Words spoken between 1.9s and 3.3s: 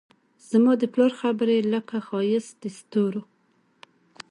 ښایست دستورو